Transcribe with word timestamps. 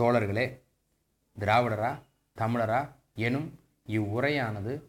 தோழர்களே 0.00 0.62
திராவிடரா 1.38 1.98
தமிழரா 2.36 2.88
எனும் 3.14 3.58
இவ்வுரையானது 3.86 4.82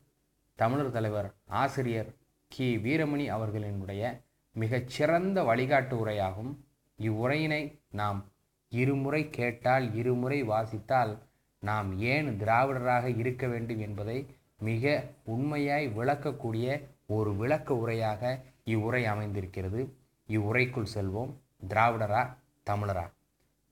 தமிழர் 0.56 0.92
தலைவர் 0.92 1.34
ஆசிரியர் 1.48 2.16
கி. 2.48 2.78
வீரமணி 2.78 3.26
அவர்களினுடைய 3.36 4.22
மிகச்சிறந்த 4.56 5.44
வழிகாட்டு 5.44 5.96
உரையாகும். 6.06 6.52
இவ்வுரையினை 7.00 7.80
நாம் 7.92 8.26
இருமுறை 8.70 9.30
கேட்டால் 9.30 9.96
இருமுறை 9.96 10.44
வாசித்தால் 10.44 11.18
நாம் 11.60 12.00
ஏன் 12.00 12.40
திராவிடராக 12.40 13.18
இருக்க 13.18 13.48
வேண்டும் 13.48 13.80
என்பதை 13.80 14.36
மிக 14.60 15.04
உண்மையாய் 15.26 15.88
விளக்கக்கூடிய 15.88 16.68
ஒரு 17.08 17.36
விளக்க 17.36 17.74
உரையாக 17.74 18.42
இவ்வுரை 18.66 19.04
அமைந்திருக்கிறது. 19.06 19.98
இவ்வுரைக்குள் 20.28 20.92
செல்வோம். 20.94 21.34
திராவிடரா 21.70 22.36
தமிழரா. 22.70 23.12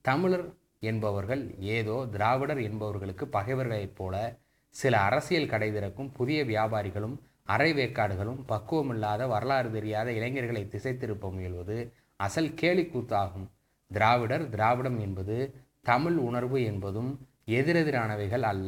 தமிழர் 0.01 0.47
என்பவர்கள் 0.91 1.43
ஏதோ 1.75 1.95
திராவிடர் 2.11 2.61
என்பவர்களுக்கு 2.67 3.25
பகைவர்களைப் 3.35 3.97
போல 3.97 4.15
சில 4.75 4.93
அரசியல் 4.99 5.51
கடை 5.53 5.69
திறக்கும் 5.71 6.11
புதிய 6.11 6.39
வியாபாரிகளும் 6.43 7.15
அரை 7.53 7.69
வேக்காடுகளும் 7.73 8.41
பக்குவமில்லாத 8.51 9.21
வரலாறு 9.27 9.69
தெரியாத 9.71 10.07
இளைஞர்களை 10.11 10.63
திசை 10.67 10.93
திருப்ப 10.97 11.29
முயல்வது 11.29 11.77
அசல் 12.19 12.51
கேலிக்கூத்தாகும். 12.61 13.47
திராவிடர் 13.91 14.45
திராவிடம் 14.49 14.99
என்பது 14.99 15.37
தமிழ் 15.81 16.17
உணர்வு 16.27 16.59
என்பதும் 16.63 17.11
எதிரெதிரானவைகள் 17.51 18.45
அல்ல. 18.51 18.67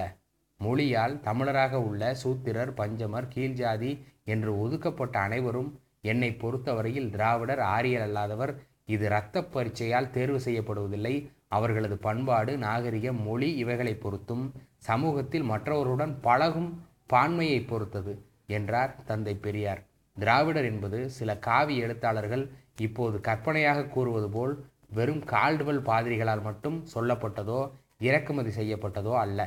மொழியால் 0.60 1.16
தமிழராக 1.26 1.74
உள்ள 1.88 2.04
சூத்திரர் 2.24 2.72
பஞ்சமர் 2.80 3.28
கீழ்ஜாதி 3.36 3.92
என்று 4.26 4.52
ஒதுக்கப்பட்ட 4.60 5.16
அனைவரும் 5.20 5.70
என்னை 6.02 6.30
பொறுத்தவரையில் 6.42 7.10
திராவிடர் 7.10 7.62
ஆரியர் 7.76 8.06
அல்லாதவர் 8.08 8.54
இது 8.94 9.06
இரத்த 9.10 9.44
பரீட்சையால் 9.54 10.14
தேர்வு 10.16 10.40
செய்யப்படுவதில்லை. 10.46 11.16
அவர்களது 11.58 11.96
பண்பாடு 12.08 12.54
நாகரிகம் 12.66 13.20
மொழி 13.28 13.50
இவைகளை 13.64 13.94
பொறுத்தும் 13.96 14.46
சமூகத்தில் 14.88 15.46
மற்றவருடன் 15.52 16.14
பழகும் 16.22 16.72
பான்மையை 17.14 17.60
பொறுத்தது 17.68 18.14
என்றார் 18.58 18.92
தந்தை 19.10 19.34
பெரியார். 19.46 19.82
திராவிடர் 20.18 20.68
என்பது 20.72 21.00
சில 21.18 21.30
காவி 21.48 21.76
எழுத்தாளர்கள் 21.78 22.44
இப்போது 22.86 23.18
கற்பனையாக 23.20 23.88
கூறுவது 23.96 24.30
போல் 24.30 24.54
வெறும் 24.98 25.24
கால்டுவல் 25.32 25.82
பாதிரிகளால் 25.90 26.44
மட்டும் 26.48 26.78
சொல்லப்பட்டதோ 26.94 27.60
இறக்குமதி 28.08 28.52
செய்யப்பட்டதோ 28.60 29.14
அல்ல. 29.24 29.40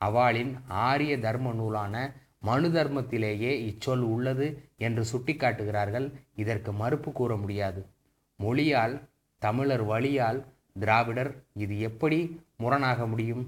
அவாளின் 0.00 0.52
ஆரிய 0.86 1.14
தர்ம 1.18 1.52
நூலான 1.52 1.94
மனு 2.48 2.68
தர்மத்திலேயே 2.68 3.52
இச்சொல் 3.68 4.04
உள்ளது 4.12 4.46
என்று 4.86 5.02
சுட்டிக்காட்டுகிறார்கள். 5.12 6.06
இதற்கு 6.42 6.70
மறுப்பு 6.72 7.10
கூற 7.12 7.32
முடியாது. 7.36 7.80
மொழியால் 8.44 8.94
தமிழர் 9.42 9.84
வழியால் 9.84 10.40
திராவிடர் 10.80 11.32
இது 11.54 11.74
எப்படி 11.80 12.18
முரணாக 12.56 13.06
முடியும்? 13.06 13.44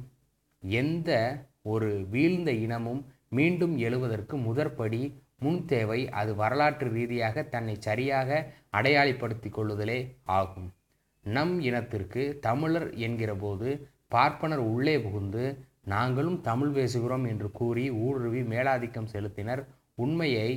எந்த 0.62 1.10
ஒரு 1.72 1.88
வீழ்ந்த 2.10 2.50
இனமும் 2.64 3.02
மீண்டும் 3.28 3.74
எழுவதற்கு 3.78 4.36
முதற்படி 4.36 5.02
முன் 5.38 5.60
தேவை 5.64 6.00
அது 6.20 6.32
வரலாற்று 6.34 6.88
ரீதியாக 6.88 7.42
தன்னை 7.54 7.74
சரியாக 7.78 8.30
அடையாளப்படுத்தி 8.72 9.48
கொள்ளுதலே 9.50 9.98
ஆகும். 10.38 10.68
நம் 11.24 11.54
இனத்திற்கு 11.60 12.22
தமிழர் 12.40 12.88
என்கிற 13.06 13.32
போது 13.34 13.68
பார்ப்பனர் 14.08 14.62
உள்ளே 14.74 14.96
புகுந்து 15.00 15.44
நாங்களும் 15.84 16.38
தமிழ் 16.40 16.72
பேசுகிறோம் 16.76 17.26
என்று 17.28 17.48
கூறி 17.50 17.84
ஊடுருவி 18.04 18.42
மேலாதிக்கம் 18.54 19.12
செலுத்தினர். 19.12 19.62
உண்மையை 19.94 20.50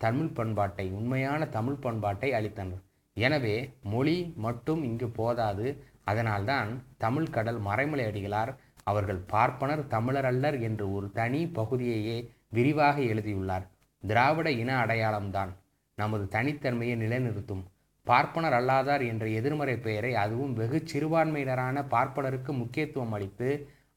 தமிழ் 0.00 0.36
பண்பாட்டை 0.38 0.86
உண்மையான 0.90 1.46
தமிழ் 1.56 1.82
பண்பாட்டை 1.84 2.30
அளித்தனர். 2.32 2.84
எனவே 3.20 3.56
மொழி 3.92 4.16
மட்டும் 4.36 4.82
இங்கு 4.88 5.08
போதாது. 5.10 5.66
அதனால்தான் 6.04 6.70
தமிழ் 6.98 7.32
கடல் 7.36 7.60
மறைமலை 7.66 8.04
அடிகளார் 8.10 8.52
அவர்கள் 8.84 9.20
பார்ப்பனர் 9.32 9.82
தமிழர் 9.86 10.28
அல்லர் 10.30 10.56
என்று 10.60 10.84
ஒரு 10.92 11.06
தனி 11.12 11.40
பகுதியையே 11.58 12.16
விரிவாக 12.48 12.96
எழுதியுள்ளார். 13.12 13.66
திராவிட 14.02 14.48
இன 14.62 14.70
அடையாளம்தான். 14.84 15.50
நமது 15.98 16.24
தனித்தன்மையை 16.32 16.94
நிலைநிறுத்தும். 16.96 17.62
பார்ப்பனர் 18.06 18.56
அல்லாதார் 18.58 19.02
என்ற 19.02 19.24
எதிர்மறை 19.38 19.74
பெயரை 19.78 20.12
அதுவும் 20.14 20.54
வெகு 20.54 20.78
சிறுபான்மையினரான 20.92 21.82
பார்ப்பனருக்கு 21.94 22.52
முக்கியத்துவம் 22.52 23.12
அளித்து 23.12 23.48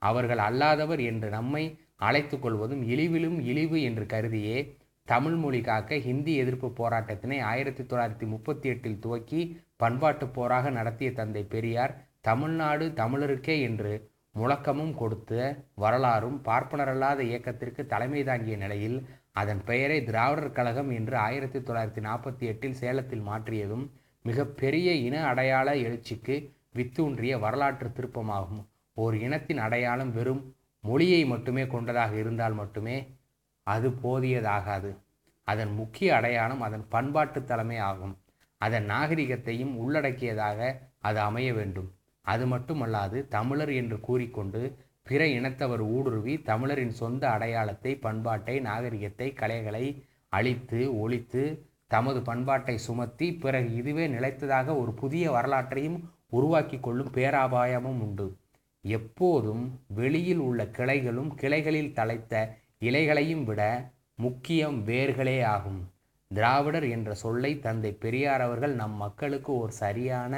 அவர்கள் 0.01 0.41
அல்லாதவர் 0.47 1.01
என்று 1.11 1.27
நம்மை 1.29 1.63
அழைத்து 1.99 2.37
கொள்வதும் 2.39 2.81
இழிவிலும் 2.83 3.37
இழிவு 3.41 3.77
என்று 3.81 4.05
கருதியே 4.05 4.57
தமிழ் 5.07 5.35
மொழி 5.35 5.61
காக்க 5.61 5.97
ஹிந்தி 5.97 6.33
எதிர்ப்பு 6.35 6.67
போராட்டத்தினை 6.77 7.37
ஆயிரத்தி 7.41 7.83
தொள்ளாயிரத்தி 7.83 8.27
முப்பத்தி 8.27 8.69
எட்டில் 8.69 8.99
துவக்கி 8.99 9.41
பண்பாட்டு 9.75 10.25
போராக 10.27 10.69
நடத்திய 10.69 11.11
தந்தை 11.11 11.43
பெரியார் 11.43 11.93
தமிழ்நாடு 12.21 12.85
தமிழருக்கே 12.95 13.55
என்று 13.61 13.91
முழக்கமும் 14.31 14.93
கொடுத்த 14.95 15.31
வரலாறும் 15.75 16.37
பார்ப்பனரல்லாத 16.45 17.19
இயக்கத்திற்கு 17.21 17.85
தலைமை 17.85 18.23
தாங்கிய 18.23 18.57
நிலையில் 18.57 18.97
அதன் 19.31 19.61
பெயரை 19.65 20.03
திராவிடர் 20.03 20.51
கழகம் 20.51 20.89
என்று 20.89 21.15
ஆயிரத்தி 21.17 21.59
தொள்ளாயிரத்தி 21.59 22.03
நாற்பத்தி 22.07 22.45
எட்டில் 22.51 22.73
சேலத்தில் 22.73 23.27
மாற்றியதும் 23.27 23.85
மிகப்பெரிய 24.25 24.91
இன 25.07 25.25
அடையாள 25.25 25.73
எழுச்சிக்கு 25.75 26.35
வித்தூன்றிய 26.75 27.39
வரலாற்று 27.39 27.89
திருப்பமாகும். 27.89 28.63
ஓர் 28.97 29.15
இனத்தின் 29.15 29.57
அடையாளம் 29.57 30.13
வெறும் 30.13 30.41
மொழியை 30.83 31.25
மட்டுமே 31.25 31.67
கொண்டதாக 31.67 32.13
இருந்தால் 32.15 32.53
மட்டுமே 32.53 32.97
அது 33.63 33.89
போதியதாகாது. 34.03 34.91
அதன் 35.47 35.73
முக்கிய 35.73 36.15
அடையாளம் 36.15 36.61
அதன் 36.61 36.85
பண்பாட்டு 36.89 37.43
தலைமை 37.43 37.77
ஆகும். 37.77 38.15
அதன் 38.57 38.89
நாகரிகத்தையும் 38.89 39.73
உள்ளடக்கியதாக 39.75 40.59
அது 40.99 41.19
அமைய 41.19 41.53
வேண்டும். 41.53 41.89
அது 42.21 42.45
மட்டுமல்லாது 42.45 43.27
தமிழர் 43.27 43.73
என்று 43.73 43.99
கூறிக்கொண்டு 43.99 44.61
பிற 45.03 45.25
இனத்தவர் 45.25 45.79
ஊடுருவி 45.79 46.41
தமிழரின் 46.41 46.93
சொந்த 46.93 47.29
அடையாளத்தை 47.29 47.95
பண்பாட்டை 47.95 48.59
நாகரிகத்தை 48.59 49.33
கலைகளை 49.33 50.05
அழித்து 50.29 50.99
ஒழித்து 50.99 51.43
தமது 51.87 52.21
பண்பாட்டை 52.21 52.77
சுமத்தி 52.77 53.33
பிறகு 53.33 53.75
இதுவே 53.75 54.07
நிலைத்ததாக 54.07 54.77
ஒரு 54.79 54.93
புதிய 54.93 55.31
வரலாற்றையும் 55.31 55.97
உருவாக்கி 56.29 56.79
கொள்ளும் 56.79 57.11
பேராபாயமும் 57.13 57.99
உண்டு. 58.05 58.27
எப்போதும் 58.81 59.79
வெளியில் 59.87 60.37
உள்ள 60.37 60.63
கிளைகளும் 60.63 61.31
கிளைகளில் 61.35 61.93
தலைத்த 61.93 62.61
இலைகளையும் 62.87 63.43
விட 63.43 63.61
முக்கியம் 64.15 64.77
வேர்களே 64.87 65.37
ஆகும். 65.45 65.81
திராவிடர் 66.31 66.87
என்ற 66.95 67.09
சொல்லை 67.13 67.51
தந்தை 67.59 67.91
பெரியார் 68.03 68.41
அவர்கள் 68.41 68.73
நம் 68.73 68.95
மக்களுக்கு 68.95 69.51
ஒரு 69.57 69.73
சரியான 69.83 70.33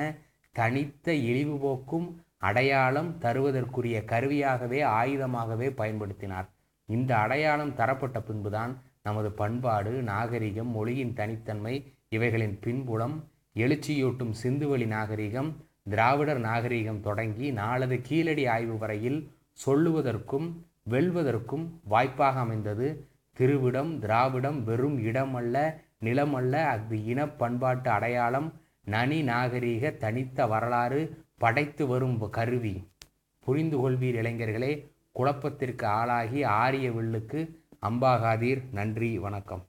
தனித்த 0.55 1.13
இழிவுபோக்கும் 1.29 2.07
அடையாளம் 2.37 3.11
தருவதற்குரிய 3.21 3.97
கருவியாகவே 4.11 4.79
ஆயுதமாகவே 4.99 5.69
பயன்படுத்தினார். 5.79 6.47
இந்த 6.89 7.11
அடையாளம் 7.17 7.73
தரப்பட்ட 7.75 8.17
பின்புதான் 8.21 8.73
நமது 9.03 9.29
பண்பாடு 9.31 9.91
நாகரிகம் 10.11 10.71
மொழியின் 10.71 11.13
தனித்தன்மை 11.13 11.75
இவைகளின் 12.09 12.57
பின்புலம் 12.61 13.15
எழுச்சியூட்டும் 13.55 14.33
சிந்துவெளி 14.43 14.87
நாகரிகம் 14.87 15.49
திராவிடர் 15.89 16.39
நாகரிகம் 16.39 17.01
தொடங்கி 17.01 17.47
நாளது 17.51 17.97
கீழடி 18.01 18.43
ஆய்வு 18.47 18.77
வரையில் 18.77 19.19
சொல்லுவதற்கும் 19.65 20.47
வெல்வதற்கும் 20.89 21.65
வாய்ப்பாக 21.83 22.39
அமைந்தது. 22.39 23.07
திருவிடம் 23.37 23.99
திராவிடம் 23.99 24.63
வெறும் 24.63 24.97
இடமல்ல 24.99 25.75
நிலமல்ல. 26.03 26.51
அது 26.51 27.05
இன 27.05 27.27
பண்பாட்டு 27.27 27.89
அடையாளம். 27.89 28.53
நனி 28.85 29.23
நாகரீக 29.23 29.97
தனித்த 29.97 30.45
வரலாறு 30.47 31.23
படைத்து 31.37 31.87
வரும் 31.87 32.29
கருவி. 32.29 32.87
புரிந்து 33.39 33.77
கொள்வீர் 33.79 34.19
இளைஞர்களே 34.21 34.91
குழப்பத்திற்கு 35.11 35.85
ஆளாகி 35.85 36.43
ஆரிய 36.43 36.89
வில்லுக்கு 36.89 37.49
அம்பாகாதீர். 37.81 38.61
நன்றி 38.71 39.17
வணக்கம். 39.17 39.65